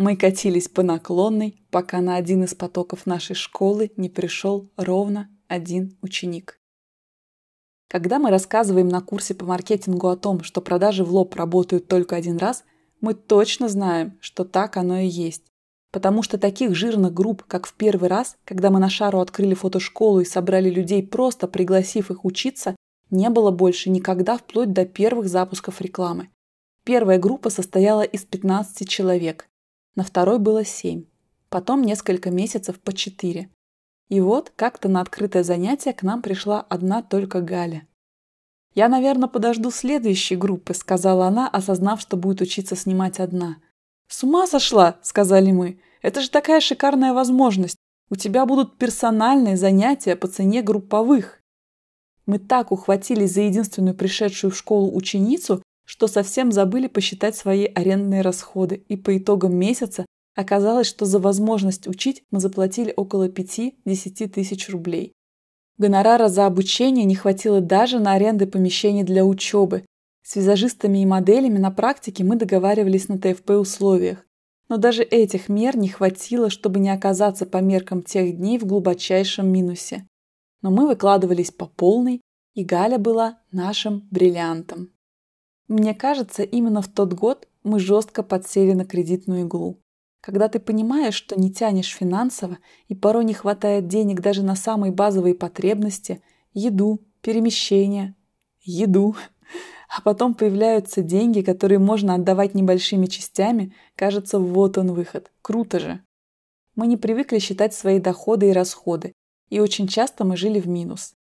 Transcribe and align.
Мы 0.00 0.16
катились 0.16 0.66
по 0.66 0.82
наклонной, 0.82 1.62
пока 1.70 2.00
на 2.00 2.16
один 2.16 2.44
из 2.44 2.54
потоков 2.54 3.04
нашей 3.04 3.36
школы 3.36 3.92
не 3.98 4.08
пришел 4.08 4.70
ровно 4.78 5.28
один 5.46 5.98
ученик. 6.00 6.58
Когда 7.86 8.18
мы 8.18 8.30
рассказываем 8.30 8.88
на 8.88 9.02
курсе 9.02 9.34
по 9.34 9.44
маркетингу 9.44 10.08
о 10.08 10.16
том, 10.16 10.42
что 10.42 10.62
продажи 10.62 11.04
в 11.04 11.12
лоб 11.12 11.34
работают 11.34 11.86
только 11.86 12.16
один 12.16 12.38
раз, 12.38 12.64
мы 13.02 13.12
точно 13.12 13.68
знаем, 13.68 14.16
что 14.22 14.44
так 14.44 14.78
оно 14.78 15.00
и 15.00 15.06
есть. 15.06 15.42
Потому 15.92 16.22
что 16.22 16.38
таких 16.38 16.74
жирных 16.74 17.12
групп, 17.12 17.42
как 17.46 17.66
в 17.66 17.74
первый 17.74 18.08
раз, 18.08 18.38
когда 18.46 18.70
мы 18.70 18.80
на 18.80 18.88
шару 18.88 19.20
открыли 19.20 19.52
фотошколу 19.52 20.20
и 20.20 20.24
собрали 20.24 20.70
людей, 20.70 21.06
просто 21.06 21.46
пригласив 21.46 22.10
их 22.10 22.24
учиться, 22.24 22.74
не 23.10 23.28
было 23.28 23.50
больше 23.50 23.90
никогда 23.90 24.38
вплоть 24.38 24.72
до 24.72 24.86
первых 24.86 25.28
запусков 25.28 25.82
рекламы. 25.82 26.30
Первая 26.84 27.18
группа 27.18 27.50
состояла 27.50 28.00
из 28.00 28.24
15 28.24 28.88
человек, 28.88 29.49
на 29.94 30.04
второй 30.04 30.38
было 30.38 30.64
7, 30.64 31.04
потом 31.48 31.82
несколько 31.82 32.30
месяцев 32.30 32.80
по 32.80 32.92
4. 32.92 33.50
И 34.08 34.20
вот 34.20 34.52
как-то 34.56 34.88
на 34.88 35.00
открытое 35.00 35.44
занятие 35.44 35.92
к 35.92 36.02
нам 36.02 36.22
пришла 36.22 36.60
одна 36.60 37.02
только 37.02 37.40
Галя. 37.40 37.86
«Я, 38.74 38.88
наверное, 38.88 39.28
подожду 39.28 39.70
следующей 39.70 40.36
группы»,— 40.36 40.74
сказала 40.74 41.26
она, 41.26 41.48
осознав, 41.48 42.00
что 42.00 42.16
будет 42.16 42.40
учиться 42.40 42.76
снимать 42.76 43.18
одна. 43.18 43.56
«С 44.08 44.22
ума 44.22 44.46
сошла!»— 44.46 44.98
сказали 45.02 45.50
мы. 45.50 45.80
«Это 46.02 46.20
же 46.20 46.30
такая 46.30 46.60
шикарная 46.60 47.12
возможность. 47.12 47.76
У 48.10 48.16
тебя 48.16 48.46
будут 48.46 48.78
персональные 48.78 49.56
занятия 49.56 50.16
по 50.16 50.28
цене 50.28 50.62
групповых». 50.62 51.40
Мы 52.26 52.38
так 52.38 52.70
ухватились 52.70 53.32
за 53.32 53.42
единственную 53.42 53.94
пришедшую 53.94 54.52
в 54.52 54.56
школу 54.56 54.94
ученицу, 54.94 55.62
что 55.90 56.06
совсем 56.06 56.52
забыли 56.52 56.86
посчитать 56.86 57.34
свои 57.34 57.64
арендные 57.64 58.20
расходы, 58.20 58.76
и 58.76 58.96
по 58.96 59.18
итогам 59.18 59.56
месяца 59.56 60.06
оказалось, 60.36 60.86
что 60.86 61.04
за 61.04 61.18
возможность 61.18 61.88
учить 61.88 62.22
мы 62.30 62.38
заплатили 62.38 62.94
около 62.96 63.28
5-10 63.28 64.28
тысяч 64.28 64.68
рублей. 64.68 65.14
Гонорара 65.78 66.28
за 66.28 66.46
обучение 66.46 67.04
не 67.04 67.16
хватило 67.16 67.60
даже 67.60 67.98
на 67.98 68.12
аренды 68.12 68.46
помещений 68.46 69.02
для 69.02 69.24
учебы. 69.24 69.84
С 70.22 70.36
визажистами 70.36 70.98
и 71.02 71.06
моделями 71.06 71.58
на 71.58 71.72
практике 71.72 72.22
мы 72.22 72.36
договаривались 72.36 73.08
на 73.08 73.18
ТФП 73.18 73.50
условиях. 73.50 74.24
Но 74.68 74.76
даже 74.76 75.02
этих 75.02 75.48
мер 75.48 75.76
не 75.76 75.88
хватило, 75.88 76.50
чтобы 76.50 76.78
не 76.78 76.90
оказаться 76.90 77.46
по 77.46 77.56
меркам 77.56 78.04
тех 78.04 78.36
дней 78.36 78.60
в 78.60 78.64
глубочайшем 78.64 79.48
минусе. 79.48 80.06
Но 80.62 80.70
мы 80.70 80.86
выкладывались 80.86 81.50
по 81.50 81.66
полной, 81.66 82.20
и 82.54 82.62
Галя 82.62 82.98
была 82.98 83.40
нашим 83.50 84.06
бриллиантом. 84.12 84.90
Мне 85.70 85.94
кажется, 85.94 86.42
именно 86.42 86.82
в 86.82 86.88
тот 86.88 87.12
год 87.12 87.46
мы 87.62 87.78
жестко 87.78 88.24
подсели 88.24 88.72
на 88.72 88.84
кредитную 88.84 89.42
иглу. 89.42 89.78
Когда 90.20 90.48
ты 90.48 90.58
понимаешь, 90.58 91.14
что 91.14 91.38
не 91.38 91.52
тянешь 91.52 91.94
финансово 91.94 92.58
и 92.88 92.96
порой 92.96 93.24
не 93.24 93.34
хватает 93.34 93.86
денег 93.86 94.20
даже 94.20 94.42
на 94.42 94.56
самые 94.56 94.90
базовые 94.90 95.36
потребности– 95.36 96.22
еду, 96.54 96.98
перемещения, 97.22 98.16
еду, 98.62 99.14
а 99.88 100.00
потом 100.02 100.34
появляются 100.34 101.02
деньги, 101.02 101.40
которые 101.40 101.78
можно 101.78 102.16
отдавать 102.16 102.54
небольшими 102.54 103.06
частями, 103.06 103.72
кажется, 103.94 104.40
вот 104.40 104.76
он 104.76 104.92
выход. 104.92 105.30
Круто 105.40 105.78
же. 105.78 106.02
Мы 106.74 106.88
не 106.88 106.96
привыкли 106.96 107.38
считать 107.38 107.74
свои 107.74 108.00
доходы 108.00 108.50
и 108.50 108.52
расходы, 108.52 109.12
и 109.50 109.60
очень 109.60 109.86
часто 109.86 110.24
мы 110.24 110.36
жили 110.36 110.58
в 110.58 110.66
минус. 110.66 111.14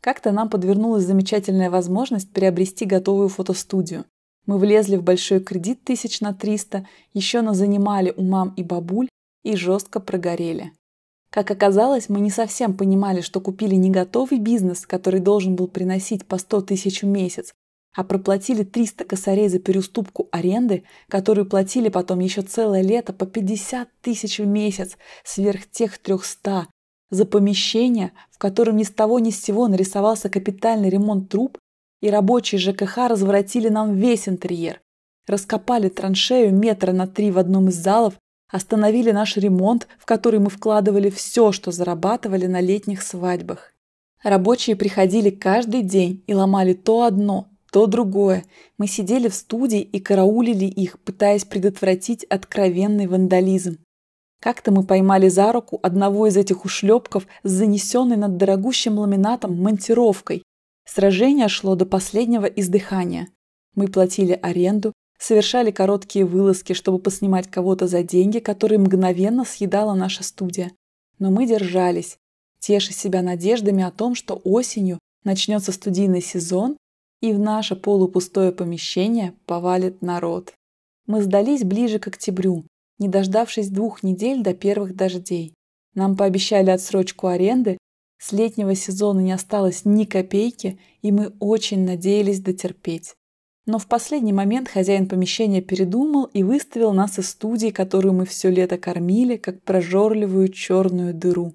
Как-то 0.00 0.32
нам 0.32 0.48
подвернулась 0.48 1.04
замечательная 1.04 1.70
возможность 1.70 2.32
приобрести 2.32 2.86
готовую 2.86 3.28
фотостудию. 3.28 4.04
Мы 4.46 4.58
влезли 4.58 4.96
в 4.96 5.02
большой 5.02 5.40
кредит 5.40 5.84
тысяч 5.84 6.20
на 6.20 6.32
300, 6.32 6.86
еще 7.12 7.54
занимали 7.54 8.14
у 8.16 8.22
мам 8.22 8.54
и 8.56 8.62
бабуль 8.62 9.08
и 9.44 9.56
жестко 9.56 10.00
прогорели. 10.00 10.72
Как 11.30 11.50
оказалось, 11.50 12.08
мы 12.08 12.20
не 12.20 12.30
совсем 12.30 12.76
понимали, 12.76 13.20
что 13.20 13.40
купили 13.40 13.76
не 13.76 13.90
готовый 13.90 14.38
бизнес, 14.38 14.86
который 14.86 15.20
должен 15.20 15.54
был 15.54 15.68
приносить 15.68 16.26
по 16.26 16.38
100 16.38 16.62
тысяч 16.62 17.02
в 17.02 17.06
месяц, 17.06 17.52
а 17.94 18.02
проплатили 18.02 18.64
300 18.64 19.04
косарей 19.04 19.48
за 19.48 19.58
переуступку 19.58 20.28
аренды, 20.32 20.84
которую 21.08 21.46
платили 21.46 21.88
потом 21.88 22.20
еще 22.20 22.42
целое 22.42 22.82
лето 22.82 23.12
по 23.12 23.26
50 23.26 23.88
тысяч 24.00 24.38
в 24.38 24.46
месяц, 24.46 24.96
сверх 25.22 25.70
тех 25.70 25.98
300, 25.98 26.66
за 27.10 27.24
помещение, 27.26 28.12
котором 28.40 28.78
ни 28.78 28.84
с 28.84 28.90
того 28.90 29.18
ни 29.18 29.30
с 29.30 29.40
сего 29.40 29.68
нарисовался 29.68 30.30
капитальный 30.30 30.88
ремонт 30.88 31.28
труб, 31.28 31.58
и 32.00 32.08
рабочие 32.08 32.58
ЖКХ 32.58 33.08
разворотили 33.08 33.68
нам 33.68 33.94
весь 33.94 34.28
интерьер. 34.28 34.80
Раскопали 35.26 35.90
траншею 35.90 36.52
метра 36.54 36.92
на 36.92 37.06
три 37.06 37.30
в 37.30 37.38
одном 37.38 37.68
из 37.68 37.76
залов, 37.76 38.14
остановили 38.50 39.10
наш 39.10 39.36
ремонт, 39.36 39.86
в 39.98 40.06
который 40.06 40.40
мы 40.40 40.48
вкладывали 40.48 41.10
все, 41.10 41.52
что 41.52 41.70
зарабатывали 41.70 42.46
на 42.46 42.60
летних 42.60 43.02
свадьбах. 43.02 43.74
Рабочие 44.22 44.74
приходили 44.74 45.28
каждый 45.28 45.82
день 45.82 46.24
и 46.26 46.34
ломали 46.34 46.72
то 46.72 47.02
одно, 47.02 47.48
то 47.70 47.86
другое. 47.86 48.44
Мы 48.78 48.86
сидели 48.86 49.28
в 49.28 49.34
студии 49.34 49.82
и 49.82 50.00
караулили 50.00 50.64
их, 50.64 50.98
пытаясь 51.00 51.44
предотвратить 51.44 52.24
откровенный 52.24 53.06
вандализм. 53.06 53.78
Как-то 54.40 54.72
мы 54.72 54.84
поймали 54.84 55.28
за 55.28 55.52
руку 55.52 55.78
одного 55.82 56.26
из 56.26 56.36
этих 56.36 56.64
ушлепков 56.64 57.26
с 57.42 57.50
занесенной 57.50 58.16
над 58.16 58.38
дорогущим 58.38 58.98
ламинатом 58.98 59.60
монтировкой. 59.62 60.42
Сражение 60.86 61.48
шло 61.48 61.74
до 61.74 61.84
последнего 61.84 62.46
издыхания. 62.46 63.28
Мы 63.74 63.88
платили 63.88 64.38
аренду, 64.40 64.92
совершали 65.18 65.70
короткие 65.70 66.24
вылазки, 66.24 66.72
чтобы 66.72 66.98
поснимать 66.98 67.48
кого-то 67.50 67.86
за 67.86 68.02
деньги, 68.02 68.38
которые 68.38 68.78
мгновенно 68.78 69.44
съедала 69.44 69.94
наша 69.94 70.24
студия. 70.24 70.72
Но 71.18 71.30
мы 71.30 71.46
держались, 71.46 72.16
теша 72.60 72.94
себя 72.94 73.20
надеждами 73.20 73.82
о 73.84 73.90
том, 73.90 74.14
что 74.14 74.40
осенью 74.42 74.98
начнется 75.22 75.70
студийный 75.70 76.22
сезон, 76.22 76.78
и 77.20 77.34
в 77.34 77.38
наше 77.38 77.76
полупустое 77.76 78.50
помещение 78.50 79.34
повалит 79.44 80.00
народ. 80.00 80.54
Мы 81.06 81.22
сдались 81.22 81.64
ближе 81.64 81.98
к 81.98 82.08
октябрю, 82.08 82.64
не 83.00 83.08
дождавшись 83.08 83.70
двух 83.70 84.04
недель 84.04 84.42
до 84.42 84.54
первых 84.54 84.94
дождей. 84.94 85.54
Нам 85.94 86.16
пообещали 86.16 86.70
отсрочку 86.70 87.26
аренды, 87.26 87.78
с 88.20 88.32
летнего 88.32 88.74
сезона 88.74 89.20
не 89.20 89.32
осталось 89.32 89.86
ни 89.86 90.04
копейки, 90.04 90.78
и 91.00 91.10
мы 91.10 91.32
очень 91.40 91.84
надеялись 91.84 92.40
дотерпеть. 92.40 93.14
Но 93.64 93.78
в 93.78 93.86
последний 93.86 94.34
момент 94.34 94.68
хозяин 94.68 95.08
помещения 95.08 95.62
передумал 95.62 96.24
и 96.24 96.42
выставил 96.42 96.92
нас 96.92 97.18
из 97.18 97.30
студии, 97.30 97.70
которую 97.70 98.12
мы 98.12 98.26
все 98.26 98.50
лето 98.50 98.76
кормили, 98.76 99.36
как 99.36 99.62
прожорливую 99.62 100.48
черную 100.48 101.14
дыру. 101.14 101.54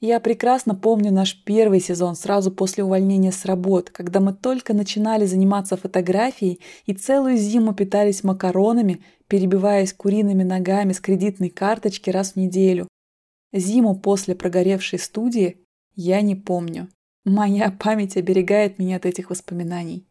Я 0.00 0.20
прекрасно 0.20 0.74
помню 0.74 1.12
наш 1.12 1.42
первый 1.44 1.80
сезон 1.80 2.14
сразу 2.14 2.50
после 2.50 2.84
увольнения 2.84 3.32
с 3.32 3.44
работы, 3.44 3.92
когда 3.92 4.20
мы 4.20 4.34
только 4.34 4.74
начинали 4.74 5.24
заниматься 5.24 5.76
фотографией 5.76 6.60
и 6.84 6.92
целую 6.94 7.36
зиму 7.36 7.74
питались 7.74 8.24
макаронами, 8.24 9.02
перебиваясь 9.28 9.92
куриными 9.92 10.42
ногами 10.42 10.92
с 10.92 11.00
кредитной 11.00 11.48
карточки 11.48 12.10
раз 12.10 12.32
в 12.32 12.36
неделю. 12.36 12.88
Зиму 13.52 13.94
после 13.94 14.34
прогоревшей 14.34 14.98
студии 14.98 15.58
я 15.94 16.20
не 16.20 16.34
помню. 16.34 16.88
Моя 17.24 17.70
память 17.70 18.16
оберегает 18.16 18.78
меня 18.78 18.96
от 18.96 19.06
этих 19.06 19.30
воспоминаний. 19.30 20.06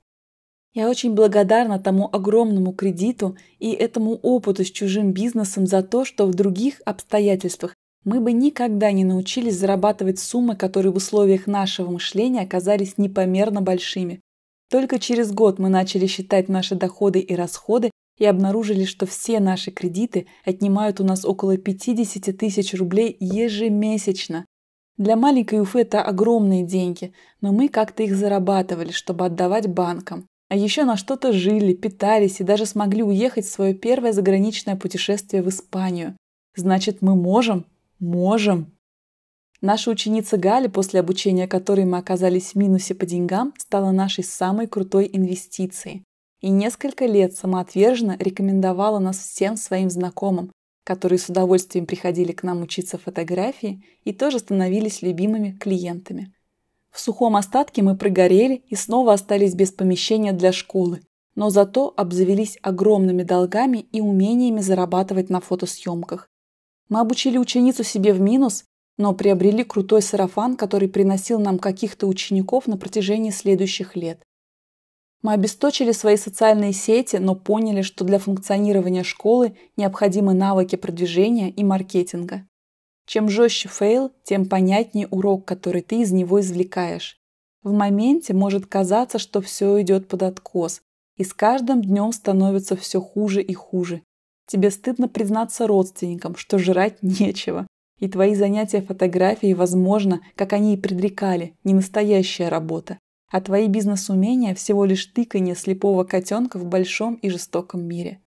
Я 0.73 0.89
очень 0.89 1.13
благодарна 1.13 1.77
тому 1.77 2.09
огромному 2.11 2.73
кредиту 2.73 3.37
и 3.59 3.71
этому 3.71 4.15
опыту 4.15 4.65
с 4.65 4.71
чужим 4.71 5.11
бизнесом 5.13 5.67
за 5.67 5.83
то, 5.83 6.03
что 6.03 6.25
в 6.25 6.33
других 6.33 6.81
обстоятельствах 6.85 7.75
мы 8.05 8.19
бы 8.19 8.31
никогда 8.31 8.91
не 8.91 9.05
научились 9.05 9.57
зарабатывать 9.57 10.19
суммы, 10.19 10.55
которые 10.55 10.91
в 10.91 10.97
условиях 10.97 11.47
нашего 11.47 11.89
мышления 11.91 12.41
оказались 12.41 12.97
непомерно 12.97 13.61
большими. 13.61 14.19
Только 14.69 14.99
через 14.99 15.31
год 15.31 15.59
мы 15.59 15.69
начали 15.69 16.07
считать 16.07 16.49
наши 16.49 16.75
доходы 16.75 17.19
и 17.19 17.35
расходы 17.35 17.91
и 18.17 18.25
обнаружили, 18.25 18.85
что 18.85 19.05
все 19.05 19.39
наши 19.39 19.71
кредиты 19.71 20.27
отнимают 20.45 20.99
у 20.99 21.03
нас 21.03 21.25
около 21.25 21.57
50 21.57 22.35
тысяч 22.37 22.73
рублей 22.73 23.15
ежемесячно. 23.19 24.45
Для 24.97 25.15
маленькой 25.15 25.61
Уфы 25.61 25.81
это 25.81 26.01
огромные 26.01 26.63
деньги, 26.63 27.13
но 27.41 27.51
мы 27.51 27.67
как-то 27.67 28.03
их 28.03 28.15
зарабатывали, 28.15 28.91
чтобы 28.91 29.25
отдавать 29.25 29.67
банкам. 29.67 30.27
А 30.49 30.55
еще 30.55 30.83
на 30.83 30.97
что-то 30.97 31.31
жили, 31.31 31.73
питались 31.73 32.39
и 32.39 32.43
даже 32.43 32.67
смогли 32.67 33.01
уехать 33.01 33.45
в 33.45 33.51
свое 33.51 33.73
первое 33.73 34.11
заграничное 34.11 34.75
путешествие 34.75 35.41
в 35.41 35.49
Испанию. 35.49 36.15
Значит, 36.55 37.01
мы 37.01 37.15
можем 37.15 37.65
Можем. 38.03 38.77
Наша 39.61 39.89
ученица 39.89 40.35
Галя, 40.35 40.67
после 40.67 40.99
обучения 40.99 41.47
которой 41.47 41.85
мы 41.85 41.99
оказались 41.99 42.51
в 42.51 42.55
минусе 42.55 42.95
по 42.95 43.05
деньгам, 43.05 43.53
стала 43.57 43.91
нашей 43.91 44.25
самой 44.25 44.67
крутой 44.67 45.09
инвестицией. 45.13 46.03
И 46.41 46.49
несколько 46.49 47.05
лет 47.05 47.37
самоотверженно 47.37 48.17
рекомендовала 48.19 48.99
нас 48.99 49.19
всем 49.19 49.55
своим 49.55 49.89
знакомым, 49.89 50.51
которые 50.83 51.17
с 51.17 51.29
удовольствием 51.29 51.85
приходили 51.85 52.33
к 52.33 52.43
нам 52.43 52.61
учиться 52.61 52.97
фотографии 52.97 53.81
и 54.03 54.11
тоже 54.11 54.39
становились 54.39 55.01
любимыми 55.01 55.51
клиентами. 55.51 56.33
В 56.91 56.99
сухом 56.99 57.37
остатке 57.37 57.83
мы 57.83 57.95
прогорели 57.95 58.65
и 58.67 58.75
снова 58.75 59.13
остались 59.13 59.55
без 59.55 59.71
помещения 59.71 60.33
для 60.33 60.51
школы. 60.51 60.99
но 61.35 61.49
зато 61.49 61.93
обзавелись 61.95 62.59
огромными 62.61 63.23
долгами 63.23 63.87
и 63.93 64.01
умениями 64.01 64.59
зарабатывать 64.59 65.29
на 65.29 65.39
фотосъемках. 65.39 66.29
Мы 66.93 66.99
обучили 66.99 67.39
ученицу 67.39 67.83
себе 67.83 68.13
в 68.13 68.21
минус, 68.21 68.65
но 68.99 69.15
приобрели 69.15 69.63
крутой 69.63 70.03
сарафан, 70.03 70.55
который 70.55 70.87
приносил 70.87 71.39
нам 71.39 71.57
каких-то 71.57 72.05
учеников 72.05 72.67
на 72.67 72.77
протяжении 72.77 73.31
следующих 73.31 73.95
лет. 73.95 74.21
Мы 75.23 75.33
обесточили 75.33 75.91
свои 75.91 76.17
социальные 76.17 76.71
сети, 76.71 77.15
но 77.15 77.33
поняли, 77.33 77.81
что 77.81 78.05
для 78.05 78.19
функционирования 78.19 79.01
школы 79.01 79.57
необходимы 79.75 80.35
навыки 80.35 80.75
продвижения 80.75 81.49
и 81.49 81.63
маркетинга. 81.63 82.45
Чем 83.07 83.27
жестче 83.27 83.69
фейл, 83.69 84.11
тем 84.23 84.45
понятнее 84.45 85.07
урок, 85.07 85.45
который 85.45 85.81
ты 85.81 86.01
из 86.01 86.11
него 86.11 86.41
извлекаешь. 86.41 87.19
В 87.63 87.73
моменте 87.73 88.35
может 88.35 88.67
казаться, 88.67 89.17
что 89.17 89.41
все 89.41 89.81
идет 89.81 90.07
под 90.07 90.21
откос, 90.21 90.83
и 91.17 91.23
с 91.23 91.33
каждым 91.33 91.81
днем 91.81 92.11
становится 92.11 92.75
все 92.75 93.01
хуже 93.01 93.41
и 93.41 93.55
хуже. 93.55 94.03
Тебе 94.47 94.71
стыдно 94.71 95.07
признаться 95.07 95.67
родственникам, 95.67 96.35
что 96.35 96.59
жрать 96.59 97.01
нечего. 97.01 97.67
И 97.99 98.09
твои 98.09 98.35
занятия 98.35 98.81
фотографией, 98.81 99.53
возможно, 99.53 100.21
как 100.35 100.53
они 100.53 100.73
и 100.73 100.77
предрекали, 100.77 101.55
не 101.63 101.73
настоящая 101.73 102.49
работа. 102.49 102.99
А 103.31 103.41
твои 103.41 103.67
бизнес-умения 103.67 104.53
всего 104.53 104.85
лишь 104.85 105.05
тыканье 105.05 105.55
слепого 105.55 106.03
котенка 106.03 106.59
в 106.59 106.65
большом 106.65 107.15
и 107.15 107.29
жестоком 107.29 107.83
мире. 107.85 108.19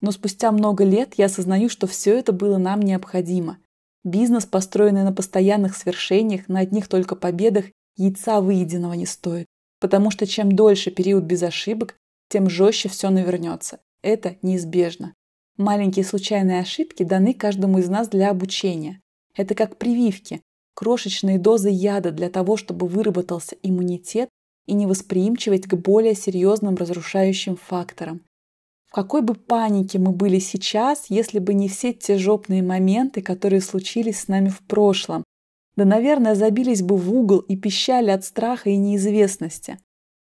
Но 0.00 0.12
спустя 0.12 0.50
много 0.52 0.84
лет 0.84 1.14
я 1.16 1.26
осознаю, 1.26 1.68
что 1.68 1.86
все 1.86 2.16
это 2.18 2.32
было 2.32 2.58
нам 2.58 2.80
необходимо. 2.80 3.58
Бизнес, 4.04 4.46
построенный 4.46 5.04
на 5.04 5.12
постоянных 5.12 5.76
свершениях, 5.76 6.48
на 6.48 6.60
одних 6.60 6.88
только 6.88 7.14
победах, 7.16 7.66
яйца 7.96 8.40
выеденного 8.40 8.94
не 8.94 9.06
стоит. 9.06 9.46
Потому 9.80 10.10
что 10.10 10.26
чем 10.26 10.52
дольше 10.52 10.90
период 10.90 11.24
без 11.24 11.42
ошибок, 11.42 11.96
тем 12.28 12.48
жестче 12.48 12.88
все 12.88 13.10
навернется. 13.10 13.80
Это 14.02 14.36
неизбежно. 14.42 15.14
Маленькие 15.58 16.04
случайные 16.04 16.60
ошибки 16.60 17.02
даны 17.02 17.34
каждому 17.34 17.80
из 17.80 17.88
нас 17.88 18.08
для 18.08 18.30
обучения. 18.30 19.00
Это 19.34 19.56
как 19.56 19.76
прививки, 19.76 20.40
крошечные 20.74 21.36
дозы 21.36 21.68
яда 21.68 22.12
для 22.12 22.30
того, 22.30 22.56
чтобы 22.56 22.86
выработался 22.86 23.56
иммунитет 23.64 24.28
и 24.66 24.74
невосприимчивость 24.74 25.66
к 25.66 25.74
более 25.74 26.14
серьезным 26.14 26.76
разрушающим 26.76 27.56
факторам. 27.56 28.20
В 28.86 28.92
какой 28.92 29.20
бы 29.20 29.34
панике 29.34 29.98
мы 29.98 30.12
были 30.12 30.38
сейчас, 30.38 31.06
если 31.08 31.40
бы 31.40 31.54
не 31.54 31.68
все 31.68 31.92
те 31.92 32.18
жопные 32.18 32.62
моменты, 32.62 33.20
которые 33.20 33.60
случились 33.60 34.20
с 34.20 34.28
нами 34.28 34.50
в 34.50 34.60
прошлом. 34.60 35.24
Да, 35.74 35.84
наверное, 35.84 36.36
забились 36.36 36.82
бы 36.82 36.96
в 36.96 37.12
угол 37.12 37.40
и 37.40 37.56
пищали 37.56 38.10
от 38.10 38.24
страха 38.24 38.70
и 38.70 38.76
неизвестности. 38.76 39.78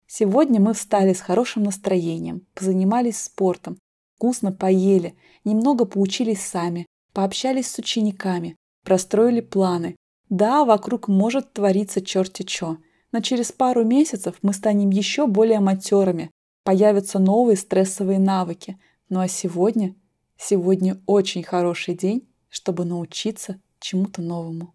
Сегодня 0.09 0.61
мы 0.61 0.75
встали 0.75 1.13
с 1.13 1.21
хорошим 1.21 1.63
настроением, 1.63 2.45
позанимались 2.55 3.23
спортом, 3.23 3.79
вкусно 4.23 4.53
поели, 4.53 5.17
немного 5.43 5.85
поучились 5.85 6.43
сами, 6.43 6.87
пообщались 7.13 7.69
с 7.69 7.79
учениками, 7.81 8.55
простроили 8.85 9.41
планы. 9.41 9.97
Да, 10.29 10.65
вокруг 10.65 11.09
может 11.09 11.53
твориться 11.53 12.01
черти 12.01 12.45
чё, 12.45 12.77
но 13.11 13.19
через 13.19 13.51
пару 13.51 13.85
месяцев 13.85 14.37
мы 14.43 14.53
станем 14.53 14.91
еще 14.91 15.27
более 15.27 15.59
матерыми, 15.59 16.31
появятся 16.63 17.19
новые 17.19 17.57
стрессовые 17.57 18.21
навыки. 18.21 18.79
Ну 19.09 19.19
а 19.19 19.27
сегодня, 19.27 19.97
сегодня 20.39 21.03
очень 21.07 21.43
хороший 21.43 21.97
день, 21.97 22.29
чтобы 22.49 22.85
научиться 22.85 23.61
чему-то 23.81 24.23
новому. 24.23 24.73